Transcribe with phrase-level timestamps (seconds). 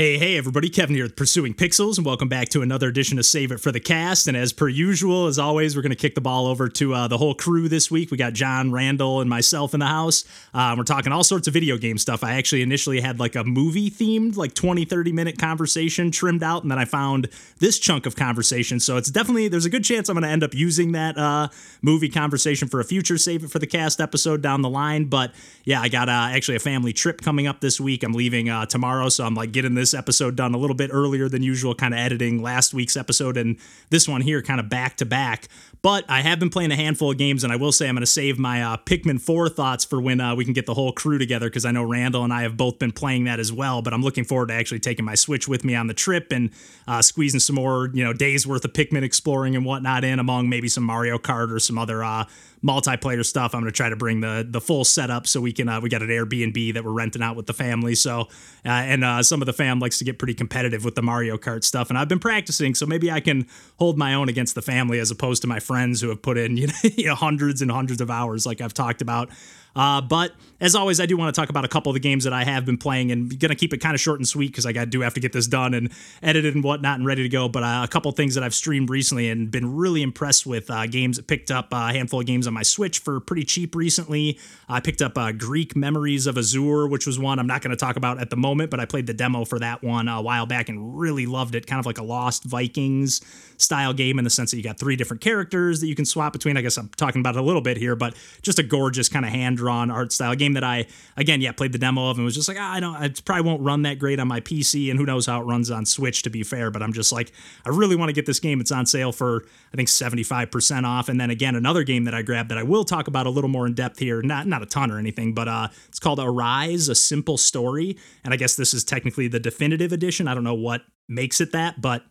[0.00, 0.70] Hey, hey, everybody.
[0.70, 3.70] Kevin here with Pursuing Pixels, and welcome back to another edition of Save It for
[3.70, 4.28] the Cast.
[4.28, 7.06] And as per usual, as always, we're going to kick the ball over to uh,
[7.06, 8.10] the whole crew this week.
[8.10, 10.24] We got John, Randall, and myself in the house.
[10.54, 12.24] Uh, we're talking all sorts of video game stuff.
[12.24, 16.62] I actually initially had like a movie themed, like 20, 30 minute conversation trimmed out,
[16.62, 17.28] and then I found
[17.58, 18.80] this chunk of conversation.
[18.80, 21.48] So it's definitely, there's a good chance I'm going to end up using that uh,
[21.82, 25.10] movie conversation for a future Save It for the Cast episode down the line.
[25.10, 25.32] But
[25.64, 28.02] yeah, I got uh, actually a family trip coming up this week.
[28.02, 30.90] I'm leaving uh, tomorrow, so I'm like getting this this episode done a little bit
[30.92, 33.56] earlier than usual, kind of editing last week's episode and
[33.90, 35.48] this one here kind of back to back.
[35.82, 38.02] But I have been playing a handful of games, and I will say I'm going
[38.02, 40.92] to save my uh, Pikmin 4 thoughts for when uh, we can get the whole
[40.92, 43.80] crew together because I know Randall and I have both been playing that as well.
[43.80, 46.50] But I'm looking forward to actually taking my Switch with me on the trip and
[46.86, 50.50] uh, squeezing some more, you know, days worth of Pikmin exploring and whatnot in among
[50.50, 52.26] maybe some Mario Kart or some other uh,
[52.62, 53.54] multiplayer stuff.
[53.54, 55.88] I'm going to try to bring the the full setup so we can uh, we
[55.88, 57.94] got an Airbnb that we're renting out with the family.
[57.94, 58.28] So
[58.64, 61.36] uh, and uh, some of the fam likes to get pretty competitive with the Mario
[61.36, 63.46] Kart stuff, and I've been practicing, so maybe I can
[63.78, 66.56] hold my own against the family as opposed to my friends who have put in
[66.82, 69.30] you know, hundreds and hundreds of hours, like I've talked about.
[69.74, 72.24] Uh, but as always, I do want to talk about a couple of the games
[72.24, 74.48] that I have been playing and going to keep it kind of short and sweet
[74.48, 75.90] because I got do have to get this done and
[76.22, 77.48] edited and whatnot and ready to go.
[77.48, 80.86] But uh, a couple things that I've streamed recently and been really impressed with uh,
[80.86, 81.20] games.
[81.20, 84.38] Picked up a handful of games on my Switch for pretty cheap recently.
[84.68, 87.76] I picked up uh, Greak Memories of Azur, which was one I'm not going to
[87.76, 90.46] talk about at the moment, but I played the demo for that one a while
[90.46, 91.66] back and really loved it.
[91.66, 93.20] Kind of like a Lost Vikings
[93.60, 96.32] style game in the sense that you got three different characters that you can swap
[96.32, 96.56] between.
[96.56, 99.24] I guess I'm talking about it a little bit here, but just a gorgeous kind
[99.24, 102.24] of hand drawn art style game that I again yeah played the demo of and
[102.24, 104.90] was just like ah, I don't I probably won't run that great on my PC
[104.90, 107.32] and who knows how it runs on Switch to be fair, but I'm just like
[107.66, 108.60] I really want to get this game.
[108.60, 112.22] It's on sale for I think 75% off, and then again another game that I
[112.22, 114.66] grabbed that I will talk about a little more in depth here, not not a
[114.66, 118.72] ton or anything, but uh, it's called Arise: A Simple Story, and I guess this
[118.72, 120.28] is technically the definitive edition.
[120.28, 122.04] I don't know what makes it that, but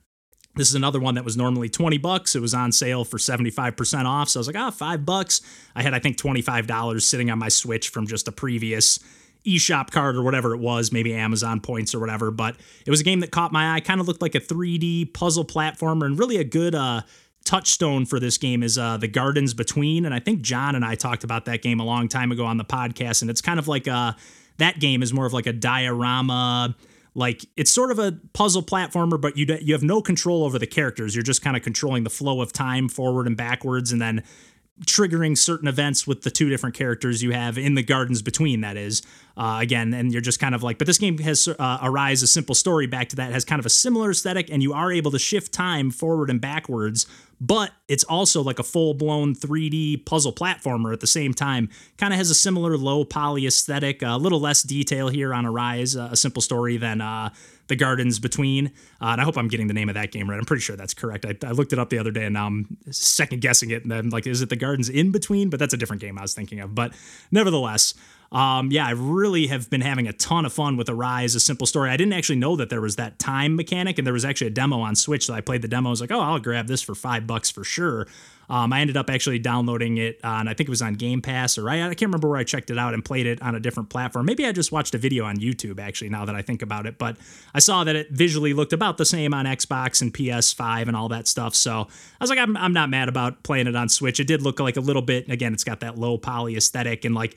[0.56, 2.36] this is another one that was normally 20 bucks.
[2.36, 4.30] It was on sale for 75% off.
[4.30, 5.42] So I was like, ah, oh, five bucks.
[5.76, 9.00] I had, I think, $25 sitting on my Switch from just a previous
[9.46, 12.30] eShop card or whatever it was, maybe Amazon points or whatever.
[12.30, 13.80] But it was a game that caught my eye.
[13.80, 17.04] Kind of looked like a 3D puzzle platformer and really a good uh,
[17.46, 20.06] touchstone for this game is uh, the Gardens Between.
[20.06, 22.58] And I think John and I talked about that game a long time ago on
[22.58, 23.22] the podcast.
[23.22, 24.14] And it's kind of like a, uh,
[24.58, 26.76] that game is more of like a diorama
[27.16, 30.68] like it's sort of a puzzle platformer but you you have no control over the
[30.68, 31.16] characters.
[31.16, 34.24] You're just kind of controlling the flow of time forward and backwards and then
[34.86, 38.78] triggering certain events with the two different characters you have in the gardens between that
[38.78, 39.02] is.
[39.38, 42.28] Uh, again and you're just kind of like but this game has uh, arise a
[42.28, 45.12] simple story back to that has kind of a similar aesthetic and you are able
[45.12, 47.06] to shift time forward and backwards
[47.42, 51.70] but it's also like a full blown 3D puzzle platformer at the same time.
[51.98, 55.96] Kind of has a similar low poly aesthetic, a little less detail here on Arise,
[55.96, 57.30] a simple story than uh,
[57.68, 58.68] The Gardens Between.
[59.02, 60.38] Uh, and I hope I'm getting the name of that game right.
[60.38, 61.26] I'm pretty sure that's correct.
[61.26, 63.84] I, I, looked it up the other day and now I'm second guessing it.
[63.84, 65.50] And then, like, is it The Gardens in Between?
[65.50, 66.76] But that's a different game I was thinking of.
[66.76, 66.94] But
[67.32, 67.94] nevertheless,
[68.32, 71.66] um, yeah, I really have been having a ton of fun with Arise, a simple
[71.66, 71.90] story.
[71.90, 74.52] I didn't actually know that there was that time mechanic, and there was actually a
[74.52, 75.90] demo on Switch that I played the demo.
[75.90, 78.08] I was like, oh, I'll grab this for five bucks for sure.
[78.48, 81.58] Um, I ended up actually downloading it on, I think it was on Game Pass,
[81.58, 83.60] or I, I can't remember where I checked it out and played it on a
[83.60, 84.26] different platform.
[84.26, 86.98] Maybe I just watched a video on YouTube, actually, now that I think about it.
[86.98, 87.18] But
[87.54, 91.10] I saw that it visually looked about the same on Xbox and PS5 and all
[91.10, 91.54] that stuff.
[91.54, 94.20] So I was like, I'm, I'm not mad about playing it on Switch.
[94.20, 97.14] It did look like a little bit, again, it's got that low poly aesthetic and
[97.14, 97.36] like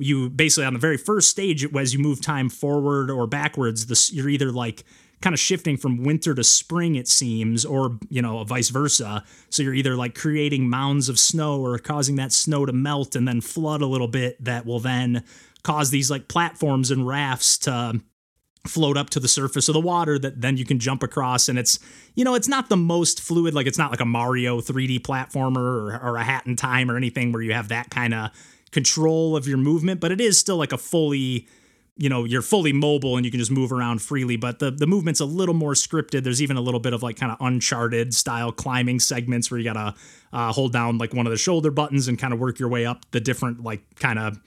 [0.00, 3.86] you basically on the very first stage as you move time forward or backwards.
[3.86, 4.84] This you're either like
[5.20, 9.22] kind of shifting from winter to spring it seems or you know vice versa.
[9.50, 13.28] So you're either like creating mounds of snow or causing that snow to melt and
[13.28, 15.24] then flood a little bit that will then
[15.62, 18.00] cause these like platforms and rafts to
[18.66, 21.48] float up to the surface of the water that then you can jump across.
[21.48, 21.78] And it's
[22.14, 23.52] you know it's not the most fluid.
[23.52, 26.96] Like it's not like a mario 3d platformer or, or a hat in time or
[26.96, 28.30] anything where you have that kind of
[28.70, 31.46] control of your movement, but it is still like a fully
[32.00, 34.86] you know you're fully mobile and you can just move around freely but the the
[34.86, 36.24] movement's a little more scripted.
[36.24, 39.64] There's even a little bit of like kind of uncharted style climbing segments where you
[39.64, 39.94] gotta
[40.32, 42.86] uh, hold down like one of the shoulder buttons and kind of work your way
[42.86, 44.40] up the different like kind of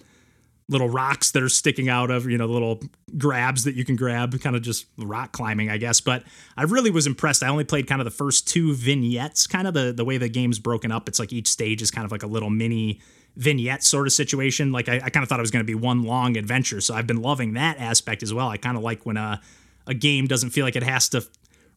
[0.70, 2.82] little rocks that are sticking out of you know little
[3.18, 6.02] grabs that you can grab kind of just rock climbing i guess.
[6.02, 6.24] But
[6.58, 7.44] i really was impressed.
[7.44, 10.30] I only played kind of the first two vignettes kind of the the way the
[10.30, 11.08] game's broken up.
[11.08, 13.00] It's like each stage is kind of like a little mini
[13.36, 14.72] vignette sort of situation.
[14.72, 16.82] Like I, I kind of thought it was going to be one long adventure.
[16.82, 18.50] So I've been loving that aspect as well.
[18.50, 19.42] I kind of like when a
[19.86, 21.26] a game doesn't feel like it has to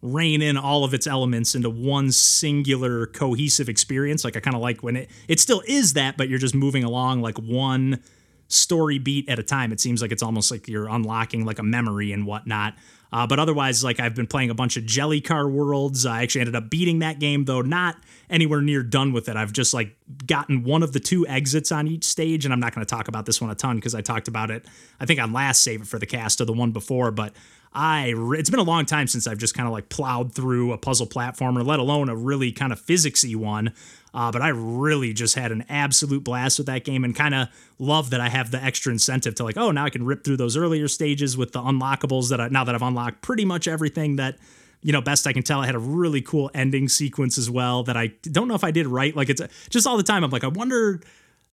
[0.03, 4.25] rein in all of its elements into one singular cohesive experience.
[4.25, 6.85] Like I kind of like when it it still is that, but you're just moving
[6.85, 8.01] along like one
[8.49, 9.73] story beat at a time.
[9.73, 12.75] It seems like it's almost like you're unlocking like a memory and whatnot.
[13.13, 16.07] Uh, but otherwise, like I've been playing a bunch of JellyCar Worlds.
[16.07, 17.97] I actually ended up beating that game, though not
[18.29, 19.37] anywhere near done with it.
[19.37, 22.75] I've just like gotten one of the two exits on each stage, and I'm not
[22.75, 24.65] going to talk about this one a ton because I talked about it,
[25.01, 27.11] I think on last Save It for the Cast or the one before.
[27.11, 27.33] But
[27.77, 30.79] I, it's been a long time since I've just kind of like plowed through a
[30.79, 33.75] puzzle platformer, let alone a really kind of physicsy one.
[34.15, 37.49] Uh, but I really just had an absolute blast with that game and kind of
[37.79, 40.39] love that I have the extra incentive to like, oh, now I can rip through
[40.39, 44.17] those earlier stages with the unlockables that I, now that I've unlocked pretty much everything
[44.17, 44.39] that,
[44.81, 47.83] you know, best I can tell, I had a really cool ending sequence as well
[47.83, 49.15] that I don't know if I did right.
[49.15, 50.25] Like it's just all the time.
[50.25, 51.03] I'm like, I wonder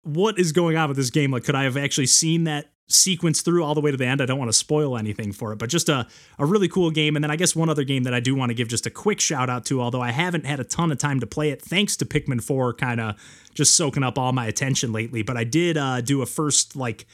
[0.03, 1.31] what is going on with this game.
[1.31, 4.20] Like, could I have actually seen that sequence through all the way to the end.
[4.20, 6.06] I don't want to spoil anything for it, but just a,
[6.38, 7.17] a really cool game.
[7.17, 8.90] And then I guess one other game that I do want to give just a
[8.90, 11.61] quick shout out to, although I haven't had a ton of time to play it,
[11.61, 13.17] thanks to Pikmin 4 kind of
[13.55, 15.23] just soaking up all my attention lately.
[15.23, 17.06] But I did uh, do a first like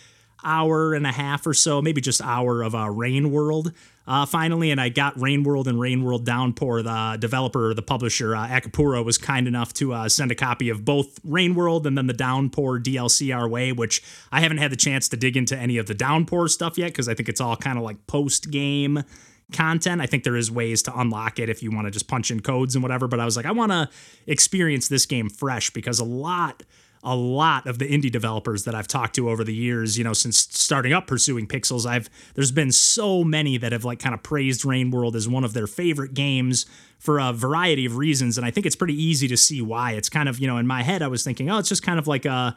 [0.42, 3.72] hour and a half or so, maybe just hour of uh, Rain World
[4.06, 6.82] uh, finally, and I got Rain World and Rain World Downpour.
[6.82, 10.84] The developer, the publisher, uh, Akupara, was kind enough to uh, send a copy of
[10.84, 14.76] both Rain World and then the Downpour DLC our way, which I haven't had the
[14.76, 17.56] chance to dig into any of the Downpour stuff yet because I think it's all
[17.56, 19.04] kind of like post game
[19.52, 20.02] content.
[20.02, 22.40] I think there is ways to unlock it if you want to just punch in
[22.40, 23.08] codes and whatever.
[23.08, 23.88] But I was like, I want to
[24.26, 26.62] experience this game fresh because a lot
[27.04, 30.12] a lot of the indie developers that I've talked to over the years, you know,
[30.12, 34.22] since starting up pursuing Pixels, I've there's been so many that have like kind of
[34.22, 36.66] praised Rain World as one of their favorite games
[36.98, 39.92] for a variety of reasons, and I think it's pretty easy to see why.
[39.92, 41.98] It's kind of you know in my head I was thinking, oh, it's just kind
[41.98, 42.56] of like a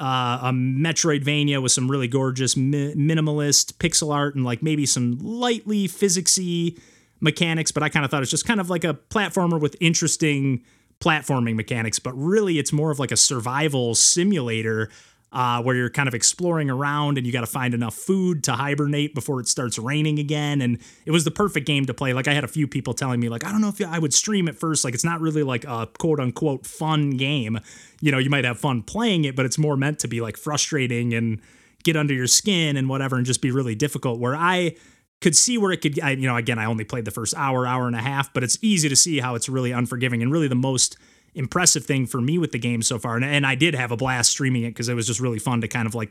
[0.00, 5.18] uh, a Metroidvania with some really gorgeous mi- minimalist pixel art and like maybe some
[5.20, 6.80] lightly physicsy
[7.20, 10.64] mechanics, but I kind of thought it's just kind of like a platformer with interesting
[11.00, 14.90] platforming mechanics, but really it's more of like a survival simulator
[15.32, 18.52] uh, where you're kind of exploring around and you got to find enough food to
[18.52, 20.60] hibernate before it starts raining again.
[20.60, 22.12] And it was the perfect game to play.
[22.12, 24.12] Like I had a few people telling me, like, I don't know if I would
[24.12, 24.84] stream it first.
[24.84, 27.60] Like it's not really like a quote unquote fun game.
[28.00, 30.36] You know, you might have fun playing it, but it's more meant to be like
[30.36, 31.40] frustrating and
[31.84, 34.18] get under your skin and whatever and just be really difficult.
[34.18, 34.74] Where I
[35.20, 37.66] could see where it could, I, you know, again, I only played the first hour,
[37.66, 40.48] hour and a half, but it's easy to see how it's really unforgiving and really
[40.48, 40.96] the most
[41.34, 43.16] impressive thing for me with the game so far.
[43.16, 45.60] And, and I did have a blast streaming it because it was just really fun
[45.60, 46.10] to kind of like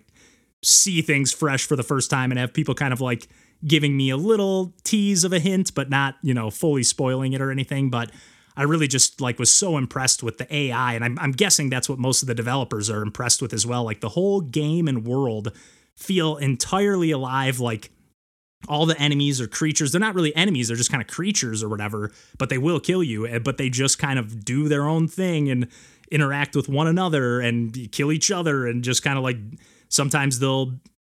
[0.62, 3.28] see things fresh for the first time and have people kind of like
[3.66, 7.42] giving me a little tease of a hint, but not, you know, fully spoiling it
[7.42, 7.90] or anything.
[7.90, 8.12] But
[8.56, 10.94] I really just like was so impressed with the AI.
[10.94, 13.84] And I'm, I'm guessing that's what most of the developers are impressed with as well.
[13.84, 15.52] Like the whole game and world
[15.96, 17.60] feel entirely alive.
[17.60, 17.92] Like
[18.68, 19.92] all the enemies or creatures.
[19.92, 23.04] They're not really enemies they're just kind of creatures or whatever but they will kill
[23.04, 25.68] you eh, but they just kind of do their own thing and
[26.12, 29.38] interact with one another and kill each other and just kind of like
[29.90, 30.74] sometimes they'll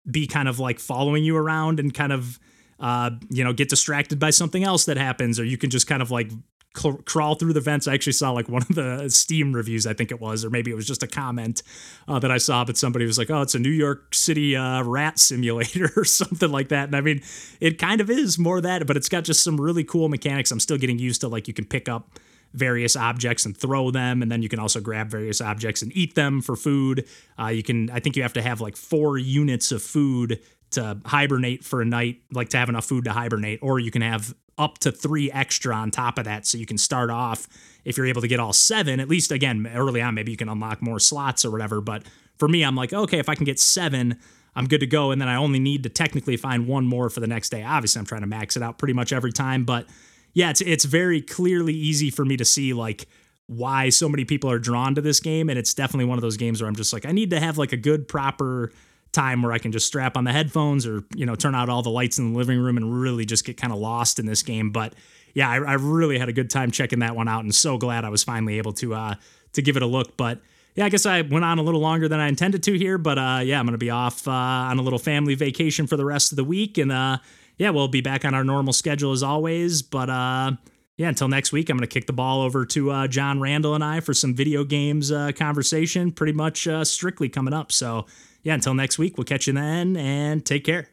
[0.10, 2.40] be kind of like following you around and kind of
[2.80, 6.02] uh, you know get distracted by something else that happens or you can just kind
[6.02, 6.30] of like
[6.74, 7.88] crawl through the vents.
[7.88, 10.72] I actually saw like one of the Steam reviews, I think it was, or maybe
[10.72, 11.62] it was just a comment
[12.08, 14.84] uh, that I saw, but somebody was like, "Oh, it's a New York City uh,
[14.84, 17.22] rat simulator or something like that." And I mean,
[17.60, 20.52] it kind of is more that, but it's got just some really cool mechanics.
[20.52, 22.20] I'm still getting used to like you can pick up
[22.54, 26.14] various objects and throw them and then you can also grab various objects and eat
[26.14, 27.04] them for food
[27.42, 30.40] uh, you can i think you have to have like four units of food
[30.70, 34.04] to hibernate for a night like to have enough food to hibernate or you can
[34.04, 36.46] have up to three extra on top of that.
[36.46, 37.48] So you can start off,
[37.86, 40.50] if you're able to get all seven, at least again, early on, maybe you can
[40.50, 41.82] unlock more slots or whatever.
[41.82, 42.04] But
[42.38, 44.20] for me, I'm like, okay, if I can get seven,
[44.56, 45.12] I'm good to go.
[45.12, 47.64] And then I only need to technically find one more for the next day.
[47.64, 49.66] Obviously, I'm trying to max it out pretty much every time.
[49.66, 49.88] But
[50.34, 53.08] yeah, it's it's very clearly easy for me to see like
[53.48, 55.50] why so many people are drawn to this game.
[55.50, 57.58] And it's definitely one of those games where I'm just like, I need to have
[57.58, 58.72] like a good, proper
[59.14, 61.82] time where I can just strap on the headphones or, you know, turn out all
[61.82, 64.44] the lights in the living room and really just get kind of lost in this
[64.44, 64.72] game.
[64.72, 64.94] But
[65.34, 68.06] yeah, I, I, really had a good time checking that one out and so glad
[68.06, 69.16] I was finally able to uh
[69.54, 70.18] to give it a look.
[70.18, 70.40] But
[70.76, 73.18] yeah, I guess I went on a little longer than I intended to here, but
[73.18, 76.32] uh yeah, I'm gonna be off uh, on a little family vacation for the rest
[76.32, 77.18] of the week and uh
[77.58, 79.82] yeah, we'll be back on our normal schedule as always.
[79.82, 80.54] But uh
[80.96, 83.74] yeah, until next week, I'm going to kick the ball over to uh, John Randall
[83.74, 87.72] and I for some video games uh, conversation, pretty much uh, strictly coming up.
[87.72, 88.06] So
[88.44, 90.93] yeah, until next week, we'll catch you then and take care.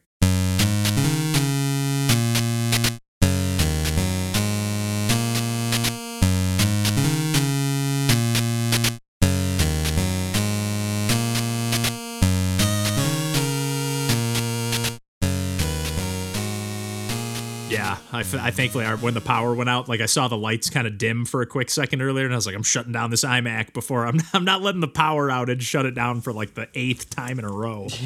[18.21, 20.99] I, I thankfully when the power went out, like I saw the lights kind of
[20.99, 23.73] dim for a quick second earlier, and I was like, I'm shutting down this iMac
[23.73, 27.11] before I'm I'm not letting the power outage shut it down for like the eighth
[27.11, 27.89] time in a row.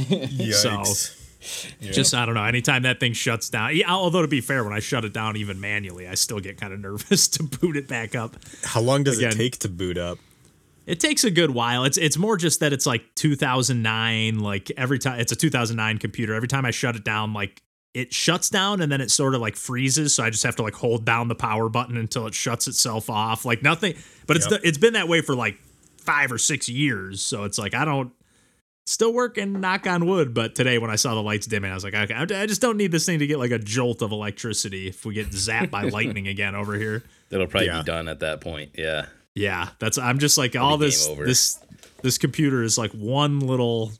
[0.54, 0.84] So
[1.80, 2.44] Just I don't know.
[2.44, 5.36] Anytime that thing shuts down, yeah, although to be fair, when I shut it down
[5.36, 8.36] even manually, I still get kind of nervous to boot it back up.
[8.64, 9.32] How long does Again.
[9.32, 10.18] it take to boot up?
[10.86, 11.84] It takes a good while.
[11.84, 14.40] It's it's more just that it's like 2009.
[14.40, 16.34] Like every time it's a 2009 computer.
[16.34, 17.62] Every time I shut it down, like
[17.94, 20.12] it shuts down and then it sort of like freezes.
[20.14, 23.08] So I just have to like hold down the power button until it shuts itself
[23.08, 23.44] off.
[23.44, 23.94] Like nothing.
[24.26, 24.60] But it's Yep.
[24.64, 25.58] it's been that way for like
[25.98, 27.22] five or six years.
[27.22, 28.12] So it's like I don't.
[28.86, 30.34] Still working, knock on wood.
[30.34, 32.60] But today, when I saw the lights dimming, I was like, okay, I I just
[32.60, 35.70] don't need this thing to get like a jolt of electricity if we get zapped
[35.70, 37.02] by lightning again over here.
[37.30, 37.78] That'll probably Yeah.
[37.78, 38.72] be done at that point.
[38.76, 39.06] Yeah.
[39.34, 41.24] Yeah, that's I'm just like all this over.
[41.24, 41.58] this
[42.02, 43.90] this computer is like one little,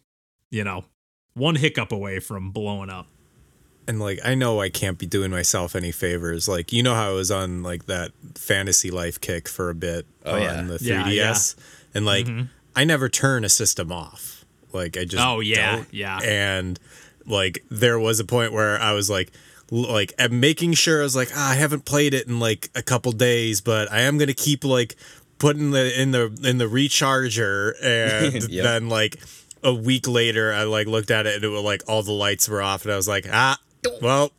[0.51, 0.85] you know,
[1.33, 3.07] one hiccup away from blowing up.
[3.87, 6.49] And like I know I can't be doing myself any favors.
[6.49, 10.07] Like you know how I was on like that fantasy life kick for a bit
[10.25, 10.63] Oh, on yeah.
[10.63, 11.35] the 3DS, Yeah, yeah.
[11.95, 12.49] and like Mhm.
[12.75, 14.45] I never turn a system off.
[14.73, 15.89] Like I just Oh, yeah, don't.
[15.93, 16.19] yeah.
[16.23, 16.81] And
[17.27, 19.31] like there was a point where I was like
[19.71, 22.83] like I'm making sure I was like ah, I haven't played it in like a
[22.83, 24.97] couple days, but I am gonna keep like
[25.39, 28.65] putting the in the in the recharger and Yep.
[28.65, 29.19] then like
[29.63, 32.49] a week later I like looked at it and it was like all the lights
[32.49, 33.59] were off and I was like ah
[34.01, 34.31] well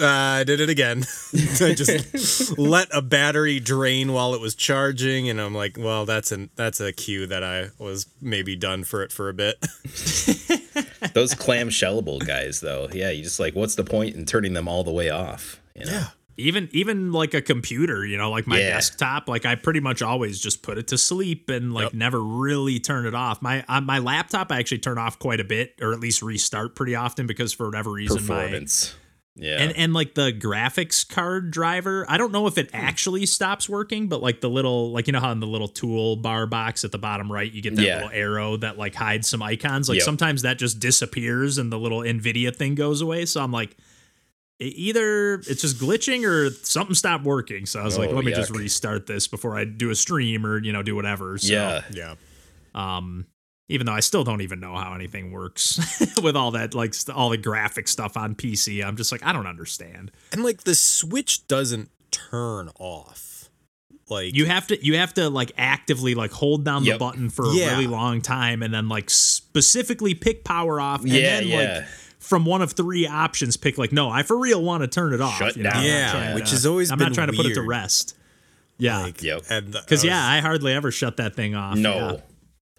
[0.00, 0.98] uh, I did it again.
[1.34, 6.30] I just let a battery drain while it was charging, and I'm like, well, that's
[6.30, 9.60] an that's a cue that I was maybe done for it for a bit.
[11.14, 14.84] Those clamshellable guys, though, yeah, you just like, what's the point in turning them all
[14.84, 15.60] the way off?
[15.74, 16.04] You know?
[16.38, 18.70] Even even like a computer, you know, like my Yeah.
[18.70, 21.94] desktop, like I pretty much always just put it to sleep and like Yep.
[21.94, 23.42] never really turn it off.
[23.42, 26.76] My on my laptop, I actually turn off quite a bit, or at least restart
[26.76, 28.94] pretty often because for whatever reason, my Performance.
[29.40, 29.56] Yeah.
[29.62, 32.60] And and like the graphics card driver, I don't know if Hmm.
[32.60, 35.68] it actually stops working, but like the little like you know how in the little
[35.68, 37.94] tool bar box at the bottom right you get that Yeah.
[37.96, 39.88] little arrow that like hides some icons.
[39.88, 40.04] Like Yep.
[40.04, 43.24] sometimes that just disappears and the little Nvidia thing goes away.
[43.26, 43.76] So I'm like
[44.60, 47.66] either it's just glitching or something stopped working.
[47.66, 50.44] So I was like, Oh, let me just restart this before I do a stream
[50.44, 51.38] or you know do whatever.
[51.38, 51.82] So, yeah.
[51.90, 52.14] Yeah,
[52.74, 53.26] Um,
[53.68, 55.78] even though I still don't even know how anything works
[56.22, 59.32] with all that like st- all the graphic stuff on PC, I'm just like I
[59.32, 60.10] don't understand.
[60.32, 63.50] and like the switch doesn't turn off.
[64.10, 66.94] Like you have to you have to like actively like hold down Yep.
[66.94, 67.72] the button for a Yeah.
[67.72, 71.56] really long time and then like specifically pick power off and Yeah, then yeah.
[71.78, 71.84] like
[72.28, 75.20] from one of three options pick like no i for real want to turn it
[75.20, 75.70] off Shut you know?
[75.70, 75.84] down.
[75.84, 78.16] Yeah, which to- has always i'm been not trying to put it to rest
[78.78, 79.42] yeah like, Yep.
[79.72, 81.94] because yeah i hardly ever shut that thing off No.
[81.96, 82.16] yeah.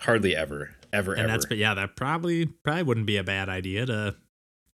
[0.02, 0.70] Hardly ever.
[0.94, 1.28] Ever, and ever.
[1.32, 4.16] that's but yeah that probably probably wouldn't be a bad idea to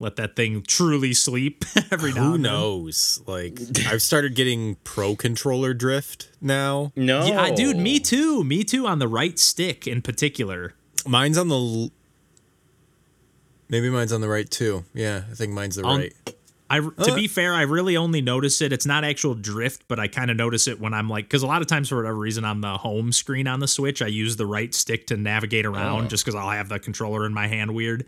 [0.00, 2.52] let that thing truly sleep every now who and then.
[2.52, 3.22] knows?
[3.26, 6.92] Like I've started getting pro controller drift now.
[6.94, 7.24] no.
[7.24, 8.44] yeah, dude, me too.
[8.44, 10.74] Me too on the right stick in particular.
[11.06, 11.90] Mine's on the.
[13.64, 14.84] L- Maybe mine's on the right too.
[14.94, 16.12] Yeah, I think mine's the On- right.
[16.70, 17.14] I to Uh.
[17.14, 18.72] be fair, I really only notice it.
[18.72, 21.46] It's not actual drift, but I kind of notice it when I'm like, because a
[21.46, 24.36] lot of times for whatever reason on the home screen on the Switch, I use
[24.36, 26.08] the right stick to navigate around, Oh.
[26.08, 28.06] just because I'll have the controller in my hand weird,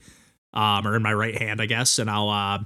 [0.55, 2.29] um, or in my right hand, I guess, and I'll.
[2.31, 2.59] uh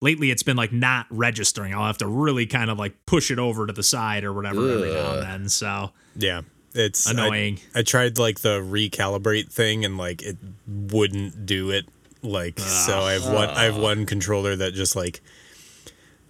[0.00, 1.74] Lately, it's been like not registering.
[1.74, 4.70] I'll have to really kind of like push it over to the side or whatever
[4.70, 5.48] every now and then.
[5.48, 7.58] So Yeah, it's I- annoying.
[7.74, 10.36] I, tried like the recalibrate thing and like it
[10.68, 11.88] wouldn't do it.
[12.22, 13.48] Like so, I have one.
[13.50, 15.20] I have one controller that just like,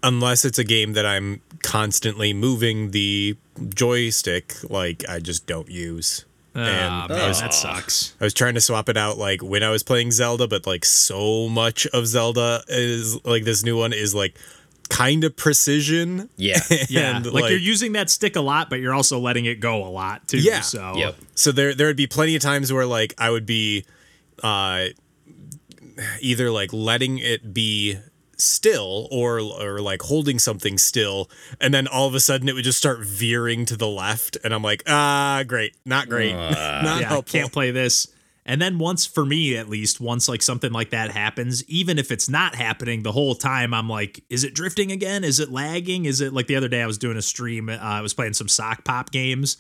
[0.03, 3.37] unless it's a game that I'm constantly moving the
[3.75, 6.25] joystick, like I just don't use.
[6.55, 8.15] Ah, And man, was- that sucks.
[8.21, 10.85] I was trying to swap it out like when I was playing Zelda, but like
[10.85, 14.37] so much of Zelda is like this new one is like
[14.89, 16.29] kind of precision.
[16.37, 16.59] Yeah.
[16.89, 19.85] Yeah, And, like, you're using that stick a lot, but you're also letting it go
[19.85, 20.39] a lot too.
[20.39, 20.61] Yeah.
[20.61, 21.17] So Yep.
[21.35, 23.85] so there there would be plenty of times where like I would be
[24.43, 24.87] uh
[26.21, 27.99] either like letting it be
[28.37, 31.29] still or or like holding something still
[31.61, 34.55] and then all of a sudden it would just start veering to the left and
[34.55, 38.07] I'm like ah great not great not yeah, I helpful can't play this.
[38.49, 42.11] And then once, for me at least, once like something like that happens, even if
[42.11, 45.23] it's not happening the whole time, I'm like, is it drifting again?
[45.23, 46.07] Is it lagging?
[46.07, 48.33] Is it like the other day I was doing a stream, uh, I was playing
[48.33, 49.59] some Sokpop games.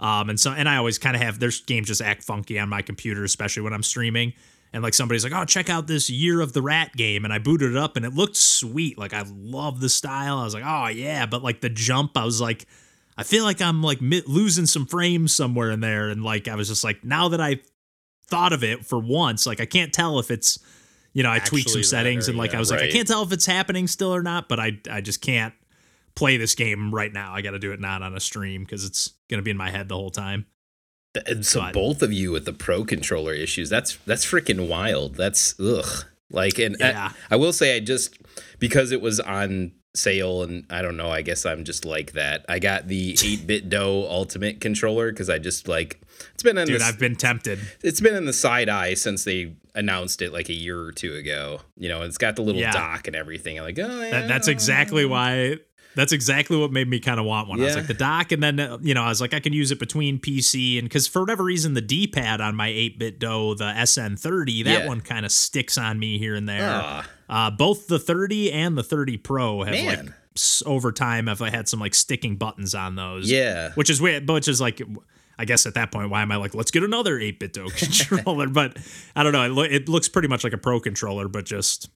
[0.00, 2.70] Um, and so, and I always kind of have, there's games just act funky on
[2.70, 4.32] my computer, especially when I'm streaming.
[4.72, 7.24] And like somebody's like, oh, check out this Year of the Rat game.
[7.24, 8.98] And I booted it up and it looked sweet.
[8.98, 10.38] Like I love the style.
[10.38, 11.26] I was like, oh, yeah.
[11.26, 12.66] But like the jump, I was like,
[13.16, 16.08] I feel like I'm like mi- losing some frames somewhere in there.
[16.08, 17.60] And like, I was just like, now that I
[18.28, 20.58] thought of it for once, like, I can't tell if it's,
[21.12, 23.08] you know, I tweaked some Actually settings and like, area, I was like, I can't
[23.08, 25.52] tell if it's happening still or not, but I, I just can't
[26.14, 27.34] play this game right now.
[27.34, 29.56] I got to do it not on a stream because it's going to be in
[29.56, 30.46] my head the whole time.
[31.26, 35.16] And so both of you with the pro controller issues, that's that's freaking wild.
[35.16, 36.04] That's ugh.
[36.30, 37.10] Like, and Yeah.
[37.30, 38.16] I, I will say, I just
[38.60, 41.10] because it was on sale, and I don't know.
[41.10, 42.44] I guess I'm just like that.
[42.48, 46.00] I got the 8BitDo ultimate controller because I just like
[46.32, 47.58] it's been in Dude, the, I've been tempted.
[47.82, 51.14] it's been in the side eye since they announced it like a year or two
[51.14, 51.60] ago.
[51.76, 52.70] You know, it's got the little Yeah.
[52.72, 53.58] dock and everything.
[53.58, 55.56] I'm like, oh yeah, That, that's exactly why.
[55.96, 57.60] That's exactly what made me kind of want one.
[57.60, 59.52] I was like the dock, and then uh, you know I was like I can
[59.52, 63.64] use it between PC and because for whatever reason the D-pad on my 8BitDo, the
[63.64, 64.86] SN30, that Yeah.
[64.86, 66.68] one kind of sticks on me here and there.
[66.70, 67.08] Ah.
[67.28, 70.14] Uh, both the 30 and the 30 Pro have like Man.
[70.36, 73.30] s- over time have I had some like sticking buttons on those.
[73.30, 73.70] Yeah.
[73.74, 74.80] which is weird, but which is like.
[75.38, 77.74] I guess at that point, why am I like, let's get another 8BitDo
[78.18, 78.46] controller?
[78.48, 78.76] but
[79.16, 79.44] I don't know.
[79.44, 81.88] It, lo- it looks pretty much like a Pro controller, but just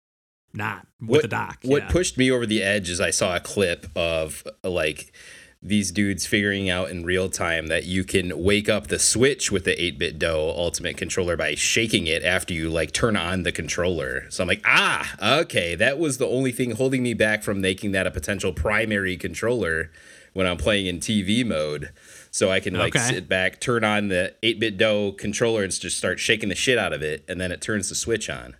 [0.55, 1.59] not with what, the dock.
[1.63, 1.89] What yeah.
[1.91, 5.13] pushed me over the edge is I saw a clip of like
[5.61, 9.65] these dudes figuring out in real time that you can wake up the switch with
[9.65, 14.27] the 8BitDo ultimate controller by shaking it after you like turn on the controller.
[14.31, 17.93] So I'm like, "Ah, okay, that was the only thing holding me back from making
[17.93, 19.91] that a potential primary controller
[20.35, 21.91] when I'm playing in TV mode."
[22.31, 23.09] So I can like Okay.
[23.15, 27.01] sit back, turn on the 8BitDo controller and just start shaking the shit out of
[27.03, 28.57] it and then it turns the switch on.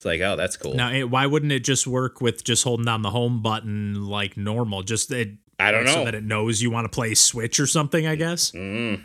[0.00, 3.02] It's like, "Oh, that's cool." Now, why wouldn't it just work with just holding down
[3.02, 4.82] the home button like normal?
[4.82, 6.04] Just it, I don't so know.
[6.06, 8.06] that it knows you want to play Switch or something.
[8.06, 8.50] I guess.
[8.52, 9.02] Mm.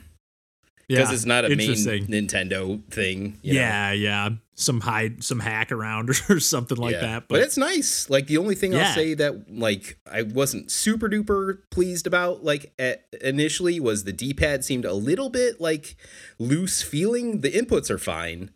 [0.88, 1.68] Yeah, because it's not a main.
[1.68, 3.40] Nintendo thing.
[3.42, 3.60] you know?
[3.60, 7.02] yeah, yeah, some hide, some hack around or something like Yeah.
[7.02, 7.20] that.
[7.28, 8.10] But, But, it's nice.
[8.10, 12.72] Like the only thing I'll say that like I wasn't super duper pleased about like
[12.80, 15.98] at, initially was the D-pad seemed a little bit like
[16.40, 17.42] loose feeling.
[17.42, 18.52] The inputs are fine,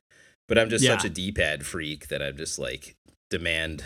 [0.49, 0.97] but I'm just Yeah.
[0.97, 2.95] such a D-pad freak that I'm just like
[3.29, 3.83] demand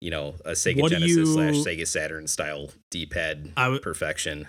[0.00, 4.46] you know a Sega What Genesis slash Sega Saturn style D-pad w- perfection.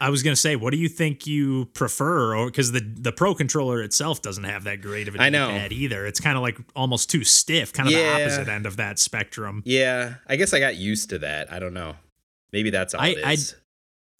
[0.00, 2.36] I was gonna say, what do you think you prefer?
[2.36, 5.48] Or because the the Pro controller itself doesn't have that great of a I know.
[5.48, 6.06] D-pad either.
[6.06, 8.18] It's kind of like almost too stiff, kind of Yeah.
[8.18, 9.62] the opposite end of that spectrum.
[9.66, 11.52] Yeah, I guess I got used to that.
[11.52, 11.96] I don't know.
[12.52, 13.54] Maybe that's all I- it is.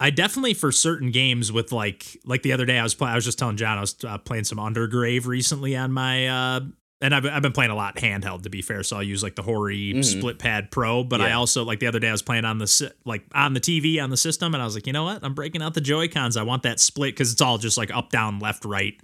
[0.01, 3.15] I definitely for certain games with like like the other day I was playing I
[3.17, 6.61] was just telling John I was uh, playing some Undergrave recently on my uh
[7.01, 9.35] and I've, I've been playing a lot handheld to be fair so I'll use like
[9.37, 10.05] the Hori Mhm.
[10.05, 12.67] split pad pro but I also like the other day I was playing on the
[12.67, 15.23] si- like on the TV on the system and I was like you know what
[15.25, 17.93] I'm breaking out the Joy Cons I want that split because it's all just like
[17.95, 18.95] up down left right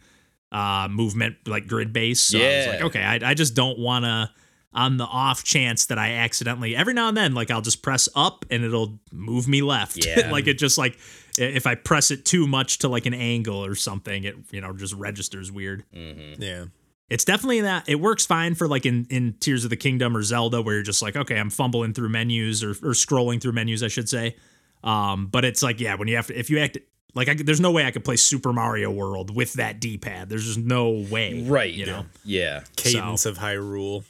[0.52, 2.86] uh movement like grid base so I was like Yeah.
[2.86, 4.30] okay I, I just don't want to
[4.74, 8.08] on the off chance that I accidentally every now and then like I'll just press
[8.16, 10.04] up and it'll move me left.
[10.04, 10.28] Yeah.
[10.32, 10.98] like it just like
[11.38, 14.72] if I press it too much to like an angle or something, it you know
[14.72, 15.84] just registers weird.
[15.92, 16.66] hmm Yeah.
[17.10, 20.22] It's definitely that it works fine for like in in Tears of the Kingdom or
[20.22, 23.82] Zelda where you're just like okay I'm fumbling through menus or or scrolling through menus
[23.82, 24.36] I should say.
[24.82, 26.78] Um, but it's like yeah when you have to if you act
[27.14, 30.28] like I, there's no way I could play Super Mario World with that D-pad.
[30.28, 31.44] There's just no way.
[31.44, 31.72] Right.
[31.72, 32.06] You know.
[32.24, 32.64] Yeah.
[32.74, 34.02] Cadence of Hyrule.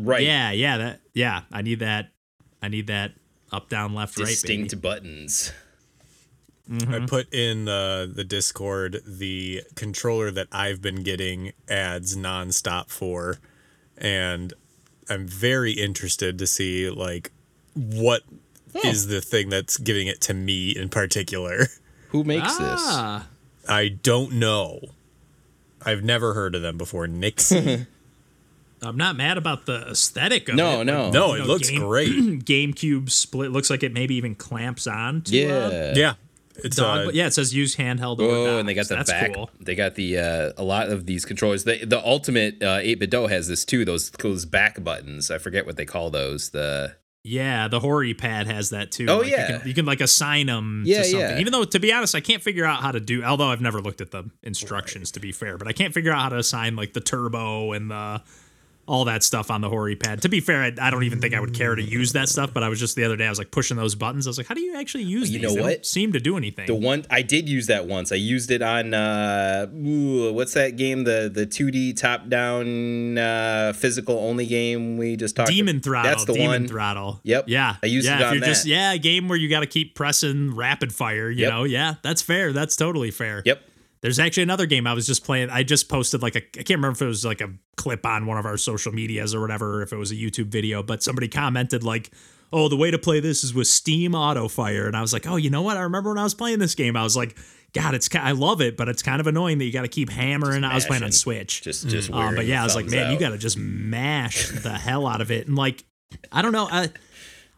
[0.00, 0.22] Right.
[0.22, 1.42] Yeah, yeah, that yeah.
[1.52, 2.08] I need that.
[2.62, 3.12] I need that
[3.52, 4.26] up, down, left, right.
[4.26, 4.82] Distinct right.
[4.82, 5.52] buttons.
[6.68, 6.84] Baby.
[6.84, 7.02] Mhm.
[7.02, 13.38] I put in uh, the Discord the controller that I've been getting ads nonstop for,
[13.98, 14.52] and
[15.08, 17.32] I'm very interested to see like
[17.74, 18.22] what
[18.84, 21.66] is the thing that's giving it to me in particular.
[22.10, 23.26] Who makes Ah,
[23.68, 24.80] I don't know.
[25.84, 27.06] I've never heard of them before.
[27.06, 27.86] NYXI.
[28.82, 30.84] I'm not mad about the aesthetic of No, it.
[30.84, 31.04] no.
[31.04, 32.08] Like, no, you it know, looks game- great.
[32.44, 35.22] GameCube split looks like it maybe even clamps on.
[35.22, 35.50] To, this?
[35.50, 36.14] uh, Yeah.
[36.56, 38.16] Yeah, it's dog, uh, but yeah, it says use handheld.
[38.20, 39.34] Oh, and they got the That's back.
[39.34, 39.50] Cool.
[39.60, 41.64] They got the uh, a lot of these controllers.
[41.64, 43.84] The the ultimate uh, eight bit dough has this too.
[43.84, 45.30] Those those back buttons.
[45.30, 46.50] I forget what they call those.
[46.50, 49.06] The Yeah, the Hori pad has that too.
[49.08, 49.52] Oh, Like, yeah.
[49.52, 51.20] you can, you can like assign them Yeah, to something.
[51.30, 51.38] yeah.
[51.38, 53.22] Even though, to be honest, I can't figure out how to do.
[53.24, 56.20] Although I've never looked at the instructions to be fair, but I can't figure out
[56.22, 58.22] how to assign like the turbo and the
[58.90, 60.20] all that stuff on the Hori pad.
[60.22, 62.52] To be fair, I, I don't even think I would care to use that stuff.
[62.52, 64.26] But I was just the other day, I was like pushing those buttons.
[64.26, 65.48] I was like, how do you actually use You these?
[65.48, 65.68] know They what?
[65.70, 66.66] Don't seem to do anything.
[66.66, 68.10] the one I did use that once.
[68.10, 71.04] I used it on uh, ooh, what's that game?
[71.04, 75.50] The the two D top down uh, physical only game we just talked.
[75.50, 75.84] Demon about.
[75.84, 76.10] Throttle.
[76.10, 76.68] That's the Demon one.
[76.68, 77.20] Throttle.
[77.22, 77.44] Yep.
[77.46, 77.76] Yeah.
[77.82, 79.66] I used yeah, it if on you're just yeah, a game where you got to
[79.66, 81.30] keep pressing rapid fire.
[81.30, 81.52] You Yep.
[81.52, 81.64] know.
[81.64, 82.52] Yeah, that's fair.
[82.52, 83.42] That's totally fair.
[83.46, 83.62] Yep.
[84.02, 85.50] There's actually another game I was just playing.
[85.50, 88.26] I just posted like a I can't remember if it was like a clip on
[88.26, 91.02] one of our social medias or whatever, or if it was a YouTube video, but
[91.02, 92.10] somebody commented like,
[92.52, 95.26] "Oh, the way to play this is with Steam Auto Fire," and I was like,
[95.26, 95.76] "Oh, you know what?
[95.76, 97.36] I remember when I was playing this game, I was like."
[97.72, 100.10] God, it's I love it, but it's kind of annoying that you got to keep
[100.10, 100.64] hammering.
[100.64, 101.12] I was playing on.
[101.12, 103.38] Switch, Just just um, wearing but yeah, I was like, thumbs man, you got to
[103.38, 105.84] just mash the hell out of it, and like,
[106.32, 106.90] I don't know, I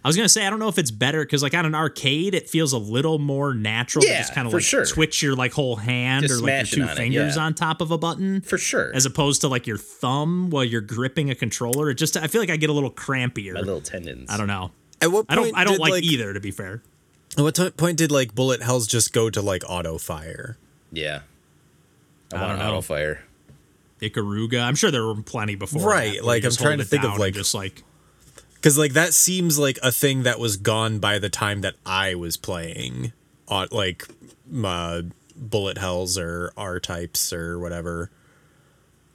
[0.04, 2.34] I was gonna say I don't know if it's better because like on an arcade
[2.34, 4.84] it feels a little more natural Yeah, to just kind of for like sure.
[4.84, 7.42] twitch your like whole hand Just or like your two on it, fingers yeah.
[7.44, 8.90] on top of a button For sure.
[8.94, 11.88] as opposed to like your thumb while you're gripping a controller.
[11.90, 13.54] It just I feel like I get a little crampier.
[13.54, 14.28] My little tendons.
[14.30, 14.72] I don't know.
[15.00, 16.82] At what I don't I don't did, like, either to be fair.
[17.38, 20.56] At what t- point did like bullet hells just go to like auto fire?
[20.90, 21.20] Yeah.
[22.32, 22.72] I, I want don't an know.
[22.72, 23.24] auto fire.
[24.00, 24.60] Ikaruga.
[24.62, 25.88] I'm sure there were plenty before.
[25.88, 27.82] Right, that, like, I'm trying to think of, down and like- just like
[28.62, 32.14] Because like that seems like a thing that was gone by the time that I
[32.14, 33.12] was playing,
[33.48, 34.06] on like
[34.64, 35.02] uh,
[35.36, 38.10] bullet hells or R types or whatever.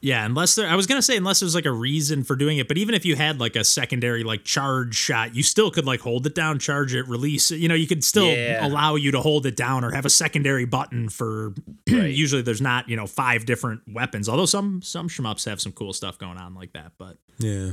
[0.01, 2.67] Yeah, unless there, I was gonna say unless there's like a reason for doing it,
[2.67, 6.01] but even if you had like a secondary like charge shot, you still could like
[6.01, 7.59] hold it down, charge it, release it.
[7.61, 8.67] You know, you could still Yeah.
[8.67, 11.53] allow you to hold it down or have a secondary button for.
[11.89, 12.13] Right.
[12.13, 14.27] usually, there's not you know five different weapons.
[14.27, 17.71] Although some some shmups have some cool stuff going on like that, but Yeah.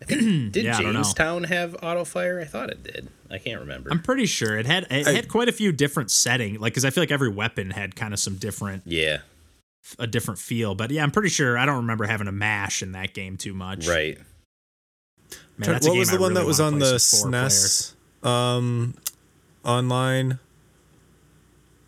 [0.06, 1.02] Did Yeah, I don't know.
[1.02, 2.40] Jamestown have auto fire?
[2.40, 3.08] I thought it did.
[3.30, 3.90] I can't remember.
[3.90, 6.58] I'm pretty sure it had it had quite a few different setting.
[6.60, 9.18] Like, because I feel like every weapon had kind of some different yeah.
[9.98, 10.74] a different feel.
[10.74, 13.54] But yeah, I'm pretty sure I don't remember having a mash in that game too
[13.54, 13.88] much.
[13.88, 14.18] Right.
[15.58, 16.94] Man, that's a what game was I the one really that was on the.
[16.94, 18.94] SNES um,
[19.64, 20.38] online?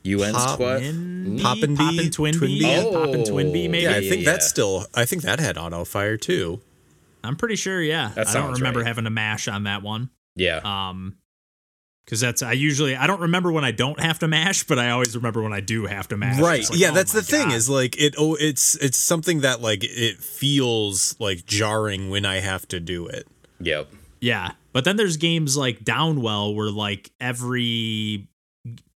[0.02, 0.78] UN Pop squad.
[0.78, 1.98] Twin Pop and Pop Bee?
[2.00, 2.66] and Twin Twin Bee, Bee?
[2.66, 3.78] Pop'n TwinBee, Oh, maybe.
[3.80, 4.86] Yeah, I think yeah, that's still.
[4.94, 6.60] I think that had auto fire too.
[7.24, 7.80] I'm pretty sure.
[7.83, 8.87] Yeah, That I don't remember right.
[8.87, 10.11] having a mash on that one.
[10.37, 10.61] Yeah.
[10.64, 11.16] Um,
[12.04, 14.90] because that's I usually I don't remember when I don't have to mash, but I
[14.90, 16.40] always remember when I do have to mash.
[16.40, 16.68] right.
[16.68, 18.14] Like, yeah, oh that's my the thing is like it.
[18.18, 23.06] Oh, it's it's something that like it feels like jarring when I have to do
[23.06, 23.28] it.
[23.61, 23.88] yep.
[24.20, 28.28] Yeah, but then there's games like Downwell where like every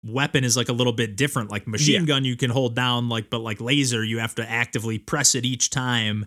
[0.05, 1.51] weapon is like a little bit different.
[1.51, 2.07] Like machine Yeah.
[2.07, 5.45] gun you can hold down, like but like laser you have to actively press it
[5.45, 6.27] each time.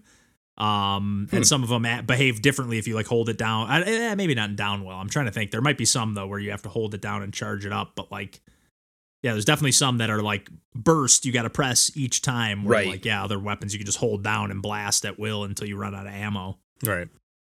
[0.57, 1.35] Um, Hmm.
[1.37, 3.69] and some of them a- behave differently if you like hold it down.
[3.69, 4.99] I, eh, maybe not in Downwell.
[4.99, 5.51] I'm trying to think.
[5.51, 7.71] There might be some though where you have to hold it down and charge it
[7.71, 8.41] up, but like.
[9.23, 11.25] Yeah, there's definitely some that are like burst.
[11.25, 12.63] You got to press each time.
[12.63, 12.87] Where, Right.
[12.87, 15.75] Like yeah, other weapons you can just hold down and blast at will until you
[15.75, 16.59] run out of ammo.
[16.85, 17.07] Right.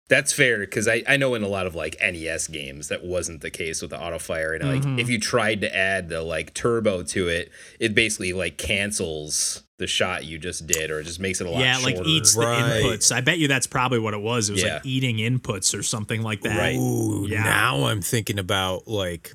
[0.07, 3.41] That's fair because I, I know in a lot of like NES games that wasn't
[3.41, 4.99] the case with the auto fire and like Mm-hmm.
[4.99, 9.87] if you tried to add the like turbo to it, it basically like cancels the
[9.87, 11.97] shot you just did or it just makes it a lot yeah, shorter.
[11.97, 12.81] like eats the Right.
[12.83, 13.11] inputs.
[13.11, 14.49] I bet you that's probably what it was.
[14.49, 14.73] It was Yeah.
[14.75, 16.57] like eating inputs or something like that.
[16.57, 16.75] Right.
[16.75, 17.43] Ooh, Yeah.
[17.43, 19.33] now I'm thinking about like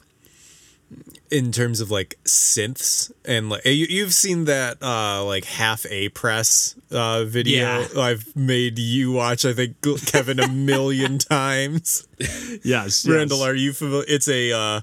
[1.31, 6.11] in terms of like synths and like you, you've seen that uh like half a
[6.11, 8.01] press uh video Yeah.
[8.03, 9.77] I've made you watch I think
[10.07, 12.07] Kevin a million times.
[12.63, 13.47] Yes, Randall, yes.
[13.47, 14.05] are you familiar?
[14.09, 14.81] It's a uh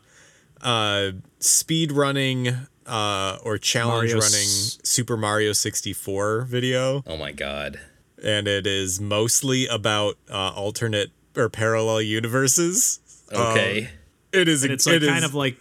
[0.62, 2.56] uh speed running
[2.90, 7.80] uh or challenge Mario running s- Super Mario 64 video oh my god.
[8.24, 13.00] and it is mostly about uh alternate or parallel universes.
[13.32, 13.90] Okay.
[14.34, 15.58] It is And it's like it kind is- of like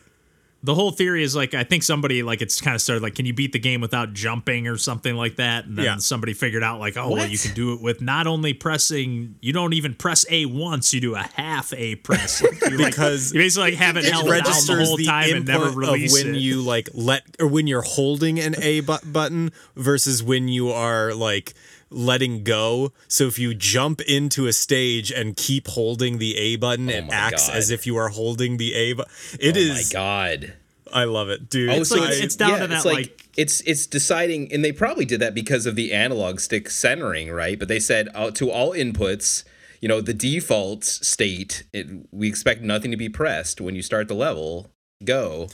[0.62, 3.26] the whole theory is like I think somebody like it's kind of started like can
[3.26, 5.96] you beat the game without jumping or something like that and then Yeah.
[5.98, 9.52] somebody figured out like oh well you can do it with not only pressing you
[9.52, 13.32] don't even press A once you do a half A press Like, you, like, Because
[13.32, 16.12] you basically like have it, it held down the whole the time and never release
[16.12, 16.38] when it.
[16.40, 21.14] you like let or when you're holding an A bu- button versus when you are
[21.14, 21.54] like
[21.90, 22.92] letting go.
[23.08, 27.06] So if you jump into a stage and keep holding the A button, it Oh
[27.08, 27.56] my acts God.
[27.56, 29.12] as if you are holding the A button.
[29.40, 29.92] It oh is.
[29.94, 30.54] my god.
[30.92, 31.68] I love it, dude.
[31.70, 33.86] Oh, It's so like- it's, it's down yeah, to that, it's like, like- it's it's
[33.86, 37.58] deciding, and they probably did that because of the analog stick centering, right?
[37.58, 39.44] But they said uh, to all inputs,
[39.80, 44.08] you know, the default state, it, we expect nothing to be pressed when you start
[44.08, 44.70] the level.
[45.04, 45.48] Go.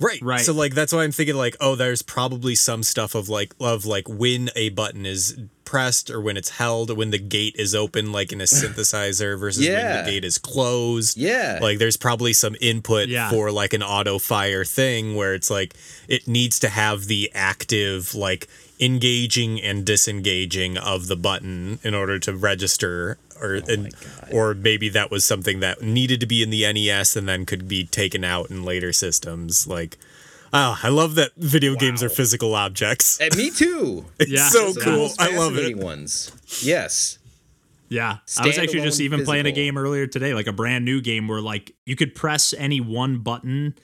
[0.00, 0.20] Right.
[0.22, 0.40] Right.
[0.42, 3.84] So like that's why I'm thinking like, oh, there's probably some stuff of like of
[3.84, 5.36] like when a button is
[5.68, 9.66] pressed or when it's held, when the gate is open, like in a synthesizer versus
[9.66, 11.16] when the gate is closed.
[11.18, 11.58] Yeah.
[11.60, 13.30] Like there's probably some input Yeah.
[13.30, 15.74] for like an auto fire thing where it's like
[16.08, 18.48] it needs to have the active like
[18.80, 23.94] engaging and disengaging of the button in order to register or oh and,
[24.32, 27.68] or maybe that was something that needed to be in the NES and then could
[27.68, 29.98] be taken out in later systems like
[30.52, 34.04] oh I love that video games are physical objects And me too.
[34.18, 34.48] it's Yeah.
[34.48, 34.84] so Yeah.
[34.84, 36.32] cool I love it fascinating Ones.
[36.62, 37.18] Yes.
[37.88, 38.18] Yeah.
[38.38, 41.00] I was actually just Standalone even playing a game earlier today, like a brand new
[41.00, 43.74] game where like you could press any one button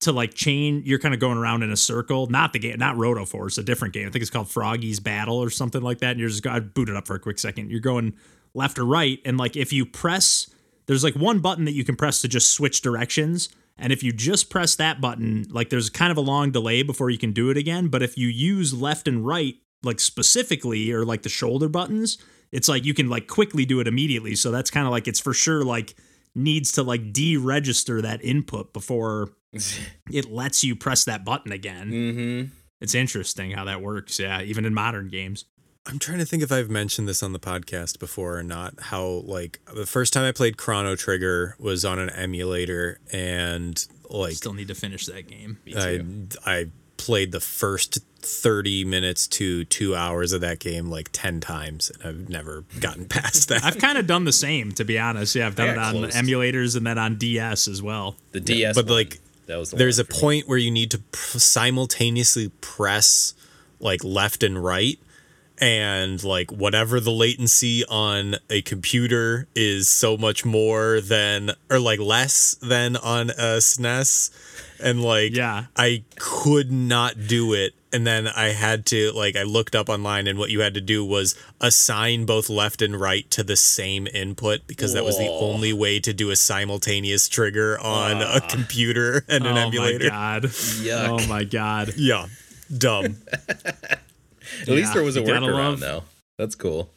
[0.00, 2.26] to like change you're kind of going around in a circle.
[2.26, 4.08] Not the game, not Roto Force, a different game.
[4.08, 6.12] I think it's called Froggy's Battle or something like that.
[6.12, 7.70] And you're just I boot it up for a quick second.
[7.70, 8.14] You're going
[8.54, 9.20] left or right.
[9.24, 10.50] And like if you press
[10.86, 13.48] there's like one button that you can press to just switch directions.
[13.76, 17.10] And if you just press that button, like there's kind of a long delay before
[17.10, 17.88] you can do it again.
[17.88, 22.18] But if you use left and right, like specifically, or like the shoulder buttons,
[22.52, 24.36] it's like you can like quickly do it immediately.
[24.36, 25.94] So that's kind of like it's for sure like
[26.34, 29.30] needs to like deregister that input before
[30.10, 31.90] it lets you press that button again.
[31.90, 32.54] Mm-hmm.
[32.80, 34.18] It's interesting how that works.
[34.20, 35.46] Yeah, even in modern games.
[35.86, 38.74] I'm trying to think if I've mentioned this on the podcast before or not.
[38.80, 44.34] How like the first time I played Chrono Trigger was on an emulator, and like
[44.34, 45.58] Still need to finish that game.
[45.76, 46.02] I
[46.46, 46.66] I
[46.96, 52.02] played the first 30 minutes to two hours of that game like 10 times, and
[52.02, 53.62] I've never gotten past that.
[53.62, 55.34] I've kind of done the same, to be honest.
[55.34, 56.16] Yeah, I've done it on close.
[56.16, 58.16] emulators and then on DS as well.
[58.32, 60.20] The DS, but one, like that was the there's a one for me.
[60.20, 63.34] point where you need to pr- simultaneously press
[63.80, 64.98] like left and right
[65.58, 72.00] and like whatever the latency on a computer is so much more than or like
[72.00, 74.30] less than on a SNES
[74.80, 75.66] and like Yeah.
[75.76, 80.26] I could not do it and then I had to like I looked up online
[80.26, 84.08] and what you had to do was assign both left and right to the same
[84.08, 89.24] input because that was the only way to do a simultaneous trigger on a computer
[89.28, 90.06] and an oh emulator.
[90.06, 90.42] Oh my god.
[90.42, 91.08] Yuck.
[91.08, 91.94] Oh my god.
[91.96, 92.26] Yeah.
[92.76, 93.18] Dumb.
[94.62, 96.04] At least there was a workaround though.
[96.38, 96.90] That's cool.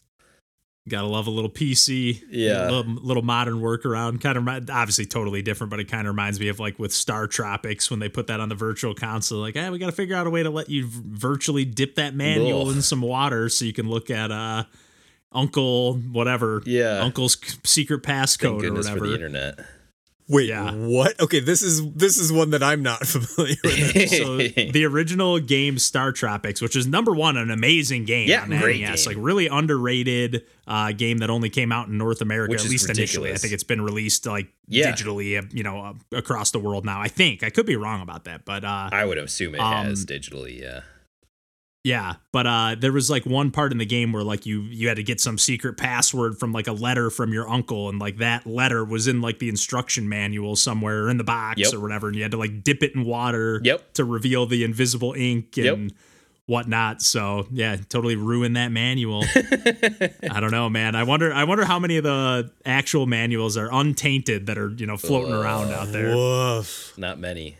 [0.89, 2.23] Gotta love a little PC.
[2.29, 2.69] Yeah.
[2.69, 4.21] A little, little modern workaround.
[4.21, 7.91] Kind of obviously totally different, but it kind of reminds me of like with StarTropics
[7.91, 9.39] when they put that on the virtual console.
[9.39, 12.69] Like, hey, we gotta figure out a way to let you virtually dip that manual
[12.69, 12.75] Ugh.
[12.77, 14.63] in some water so you can look at uh
[15.33, 16.63] Uncle whatever.
[16.65, 16.99] Yeah.
[17.01, 19.07] Uncle's secret passcode or goodness for whatever.
[19.07, 19.59] the internet.
[20.29, 20.71] Wait, Yeah.
[20.73, 21.17] what?
[21.21, 24.09] Okay, this is this is one that I'm not familiar with.
[24.09, 24.37] so
[24.71, 28.27] the original game StarTropics, which is number one, an amazing game.
[28.27, 29.15] Yeah, on great NES, game.
[29.17, 32.71] like really underrated uh, game that only came out in North America, Which at is
[32.71, 33.31] least initially.
[33.31, 34.91] I think it's been released like Yeah.
[34.91, 36.99] digitally, uh, you know, uh, across the world now.
[36.99, 39.85] I think I could be wrong about that, but uh, I would assume it Um,
[39.85, 40.59] has digitally.
[40.59, 40.81] Yeah.
[41.83, 42.15] Yeah.
[42.31, 44.97] But uh, there was like one part in the game where like you you had
[44.97, 48.45] to get some secret password from like a letter from your uncle, and like that
[48.45, 51.73] letter was in like the instruction manual somewhere in the box Yep.
[51.73, 53.61] or whatever, and you had to like dip it in water.
[53.63, 53.93] Yep.
[53.93, 55.73] to reveal the invisible ink Yep.
[55.73, 55.93] and
[56.45, 57.01] whatnot.
[57.01, 59.23] So yeah, totally ruined that manual.
[59.35, 60.95] I don't know, man.
[60.95, 61.33] I wonder.
[61.33, 65.33] I wonder how many of the actual manuals are untainted that are you know floating
[65.33, 66.15] around out there.
[66.15, 66.93] Woof.
[66.97, 67.57] Not many.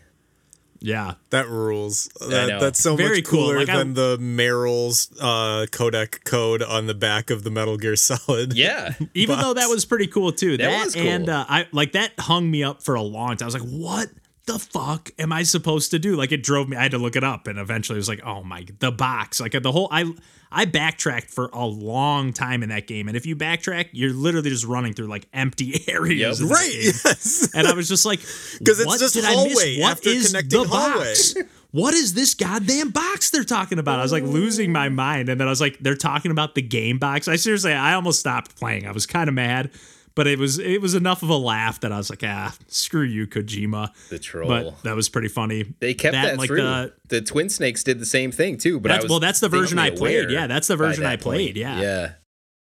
[0.80, 2.08] Yeah, That rules.
[2.20, 3.46] That, that's so Very much cool.
[3.46, 7.76] cooler Like, I- than the Meryl's uh, codec code on the back of the Metal
[7.76, 8.52] Gear Solid.
[8.54, 8.94] Yeah.
[9.14, 10.56] even though that was pretty cool too.
[10.56, 11.02] That, That was cool.
[11.06, 13.46] and uh, I like that hung me up for a long time.
[13.46, 14.08] I was like, what
[14.48, 16.16] the fuck am I supposed to do?
[16.16, 16.76] Like it drove me.
[16.76, 19.40] I had to look it up, and eventually it was like, oh my, the box.
[19.40, 20.12] Like at the whole I.
[20.50, 24.48] I backtracked for a long time in that game, and if you backtrack, you're literally
[24.48, 26.40] just running through like empty areas.
[26.40, 26.50] Yep.
[26.50, 26.72] Right.
[26.80, 27.50] Yes.
[27.54, 28.20] And I was just like,
[28.64, 29.78] 'Cause it's just did I hallway miss?
[29.82, 31.04] What after is connecting the hallway.
[31.04, 31.34] box?
[31.70, 33.98] What is this goddamn box they're talking about?
[33.98, 36.62] I was like losing my mind, and then I was like, they're talking about the
[36.62, 37.28] game box.
[37.28, 38.86] I seriously, I almost stopped playing.
[38.86, 39.70] I was kind of mad,
[40.18, 43.04] but it was it was enough of a laugh that I was like, ah, screw
[43.04, 43.90] you, Kojima.
[44.10, 44.48] The troll.
[44.48, 45.72] But that was pretty funny.
[45.78, 46.56] they kept that, and, like through.
[46.62, 49.38] the The, Twin Snakes did the same thing too, but I That's- was well, that's
[49.38, 50.28] the version I played.
[50.28, 51.56] Yeah, that's the version I played, point.
[51.56, 51.80] yeah.
[51.80, 52.12] Yeah.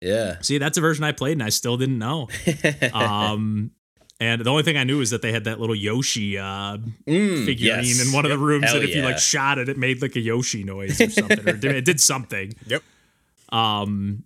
[0.02, 0.42] Yeah.
[0.42, 2.28] see, that's a version I played, and I still didn't know.
[2.94, 3.70] um,
[4.20, 7.46] and the only thing I knew is that they had that little Yoshi uh, Mm,
[7.46, 8.06] figurine yes.
[8.08, 10.16] in one of the rooms Hell that if you like shot it, it made like
[10.16, 12.54] a Yoshi noise or something, or it did something.
[12.68, 12.82] Yep.
[13.50, 14.24] Um,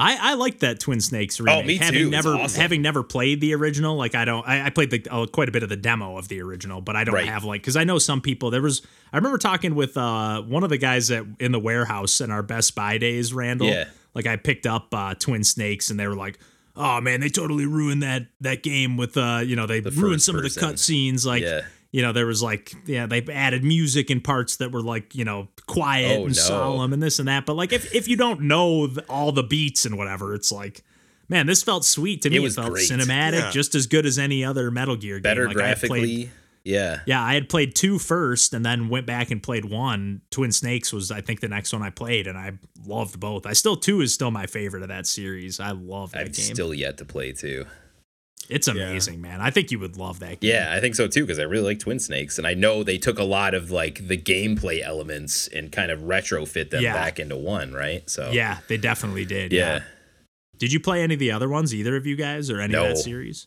[0.00, 1.62] I I liked that Twin Snakes remake.
[1.64, 2.10] Oh, me having too.
[2.10, 2.60] Never awesome.
[2.60, 4.46] having never played the original, like I don't.
[4.48, 6.96] I, I played the, uh, quite a bit of the demo of the original, but
[6.96, 7.26] I don't Right.
[7.28, 8.50] have like because I know some people.
[8.50, 8.82] There was
[9.12, 12.42] I remember talking with uh one of the guys that in the warehouse in our
[12.42, 13.68] Best Buy days, Randall.
[13.68, 13.84] Yeah.
[14.14, 16.38] Like I picked up uh, Twin Snakes, and they were like.
[16.76, 20.22] Oh man, they totally ruined that that game with uh you know they The ruined
[20.22, 20.62] some of the person.
[20.62, 21.62] cut scenes like Yeah.
[21.92, 25.24] You know there was like yeah they added music in parts that were like you
[25.24, 26.40] know quiet Oh, and no.
[26.42, 29.42] solemn and this and that but like if, if you don't know the, all the
[29.42, 30.82] beats and whatever it's like
[31.28, 32.88] man this felt sweet to me it, was felt great.
[32.88, 33.50] cinematic Yeah.
[33.50, 36.30] just as good as any other metal gear game Better Like, I played- graphically.
[36.64, 37.00] yeah.
[37.06, 40.92] yeah i had played two first and then went back and played one twin snakes
[40.92, 42.52] was i think the next one i played and i
[42.86, 46.20] loved both i still two is still my favorite of that series i love that
[46.22, 47.64] I've game still yet to play too.
[48.50, 51.22] It's amazing man i think you would love that game Yeah, I think so too
[51.22, 54.06] because I really like Twin Snakes, and I know they took a lot of like
[54.08, 56.94] the gameplay elements and kind of retrofit them Yeah.
[56.94, 58.08] back into one, right?
[58.10, 59.80] So yeah they definitely did yeah.
[60.58, 62.82] Did you play any of the other ones, either of you guys, or any of
[62.88, 63.46] that series?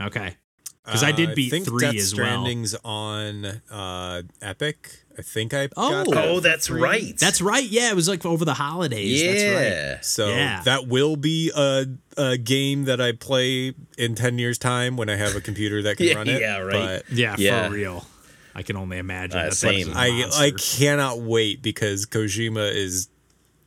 [0.00, 0.36] Okay.
[0.84, 2.26] 'Cause I did Uh, beat think three Death as well.
[2.26, 4.88] Stranding's on uh, Epic.
[5.20, 5.90] I think I Oh.
[6.04, 6.80] got that Oh, that's free.
[6.80, 7.18] right.
[7.18, 7.62] That's right.
[7.68, 9.22] Yeah, it was like over the holidays.
[9.22, 9.62] That's right.
[9.70, 10.00] yeah.
[10.00, 10.62] So Yeah.
[10.64, 11.84] that will be a,
[12.16, 15.98] a game that I play in 10 years time when I have a computer that
[15.98, 16.40] can Yeah, run it.
[16.40, 17.02] yeah, right.
[17.06, 17.68] But Yeah, Yeah.
[17.68, 18.06] for real.
[18.54, 19.38] I can only imagine.
[19.38, 19.92] Uh, That's same.
[19.94, 20.42] I a I monster.
[20.42, 23.08] I cannot wait because Kojima is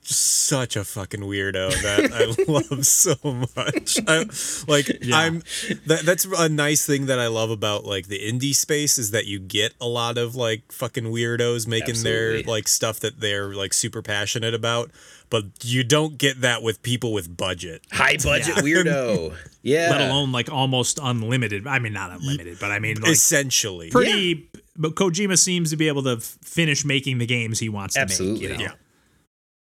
[0.06, 3.16] such a fucking weirdo that I love so
[3.56, 4.00] much.
[4.08, 4.26] I,
[4.68, 5.18] like Yeah.
[5.18, 5.44] I'm
[5.86, 9.26] that that's a nice thing that I love about like the indie space is that
[9.26, 13.74] you get a lot of like fucking weirdos making their like stuff that they're like
[13.74, 14.92] super passionate about,
[15.30, 17.82] but you don't get that with people with budget.
[17.92, 19.36] High budget weirdo.
[19.62, 19.90] Yeah.
[19.92, 21.66] let alone like almost unlimited.
[21.66, 23.90] I mean, not unlimited, but I mean like Essentially.
[23.90, 24.50] pretty.
[24.76, 28.08] But Kojima seems to be able to f- finish making the games he wants to
[28.08, 28.42] make.
[28.42, 28.56] You know?
[28.60, 28.72] Yeah.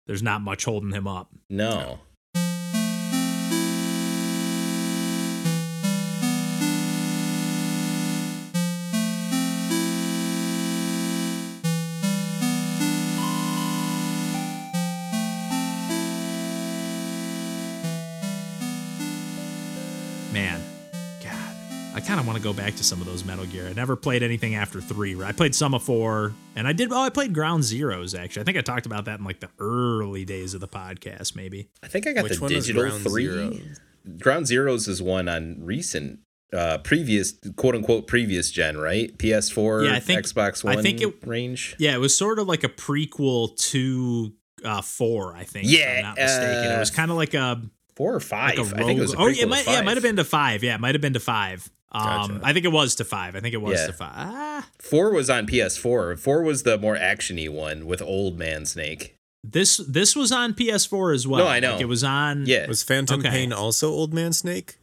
[0.08, 1.30] There's not much holding him up.
[1.50, 2.00] No.
[22.48, 23.68] Go back to some of those Metal Gear.
[23.68, 25.22] I never played anything after three.
[25.22, 26.94] I played some of four, and I did.
[26.94, 28.42] Oh, I played Ground Zeroes actually.
[28.42, 31.68] I think I talked about that in like the early days of the podcast, maybe.
[31.84, 33.24] I think I got Which the one was digital Ground three.
[33.26, 33.54] Zero?
[34.20, 36.20] Ground Zeroes is one on recent,
[36.54, 39.16] uh, previous quote unquote previous gen, right?
[39.18, 41.76] PS4, Yeah, I think- Xbox I One think it- range.
[41.78, 44.32] Yeah, it was sort of like a prequel to
[44.64, 45.36] uh, four.
[45.36, 45.66] I think.
[45.66, 46.72] if Yeah, I'm not mistaken.
[46.72, 47.62] it uh, was kind of like a
[47.98, 48.58] Four or five.
[48.60, 48.74] like.
[48.76, 50.24] I think it was a oh, yeah, it might, yeah, it might have been to
[50.24, 50.64] five.
[50.64, 51.68] Yeah, it might have been to five.
[51.92, 52.40] Um, Gotcha.
[52.44, 53.36] I think it was to five.
[53.36, 53.88] I think it was Yeah.
[53.88, 54.12] to five.
[54.16, 56.18] Ah, Four was on PS4.
[56.18, 59.16] Four was the more actiony one with Old Man Snake.
[59.44, 61.46] this this was on PS4 as well.
[61.46, 61.74] No, I know.
[61.74, 62.46] Like, it was on.
[62.46, 63.30] Yeah, Was Phantom Okay.
[63.30, 64.78] Pain also Old Man Snake?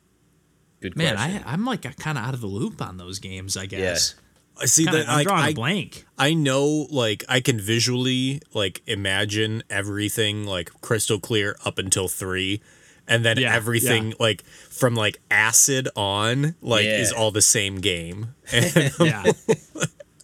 [0.80, 1.42] good Man, question.
[1.46, 3.56] I, I'm like kind of out of the loop on those games.
[3.56, 4.14] I guess.
[4.60, 6.06] I see Kinda, that I'm like drawing I, a blank.
[6.16, 12.62] I know like I can visually like imagine everything like crystal clear up until 3
[13.08, 14.14] and then Yeah, everything yeah.
[14.20, 16.98] like from like acid on like Yeah.
[17.00, 18.34] is all the same game.
[19.00, 19.24] Yeah.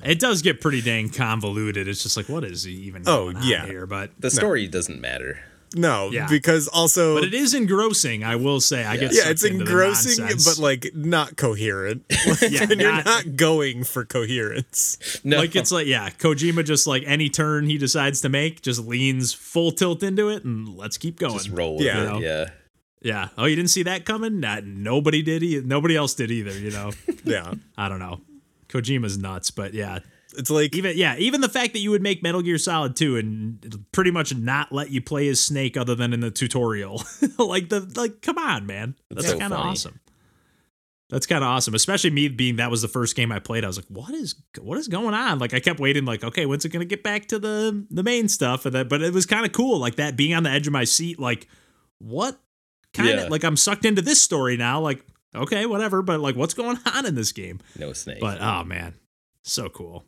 [0.03, 1.87] It does get pretty dang convoluted.
[1.87, 3.67] It's just like, what is even Oh, going on yeah.
[3.67, 3.87] here?
[3.87, 5.41] But the story doesn't matter.
[5.77, 6.27] no, Yeah.
[6.27, 8.25] because also but it is engrossing.
[8.25, 8.83] I will say.
[8.85, 12.05] I get yeah, sucked it's into the engrossing but like not coherent.
[12.41, 14.97] Yeah, and you're not- not going for coherence.
[15.23, 18.81] No, like it's like yeah, Kojima just like any turn he decides to make, just
[18.87, 21.35] leans full tilt into it, and let's keep going.
[21.35, 22.17] just roll with Yeah.
[22.17, 22.23] it.
[22.23, 22.51] Yeah.
[23.03, 23.29] Yeah.
[23.39, 24.41] Oh, you didn't see that coming?
[24.41, 25.43] Not nobody did.
[25.43, 26.53] E- nobody else did either.
[26.59, 26.93] You know.
[27.25, 27.53] Yeah.
[27.77, 28.21] I don't know.
[28.69, 29.99] Kojima's nuts, but yeah,
[30.39, 33.17] It's like even yeah, even the fact that you would make Metal Gear Solid 2
[33.17, 37.03] and pretty much not let you play as Snake other than in the tutorial.
[37.39, 38.95] like the like come on, man.
[39.11, 40.01] That's so kind of awesome.
[41.11, 43.65] That's kind of awesome, especially me being that was the first game I played.
[43.65, 46.47] I was like, "What is what is going on?" Like I kept waiting, like, "Okay,
[46.47, 49.27] when's it gonna get back to the the main stuff?" And that, but it was
[49.27, 51.19] kind of cool, like that being on the edge of my seat.
[51.19, 51.49] Like,
[51.99, 52.39] what
[52.95, 53.29] kind of Yeah.
[53.29, 54.81] like I'm sucked into this story now?
[54.81, 57.61] Like, okay, whatever, but like, what's going on in this game?
[57.79, 58.21] No snake.
[58.21, 58.95] But oh man,
[59.43, 60.05] so cool.